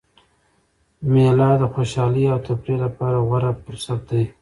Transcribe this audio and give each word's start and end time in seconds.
مېله 1.11 1.49
د 1.61 1.63
خوشحالۍ 1.73 2.25
او 2.33 2.39
تفریح 2.47 2.77
له 2.83 2.89
پاره 2.97 3.19
غوره 3.27 3.51
فرصت 3.63 3.99
دئ. 4.09 4.23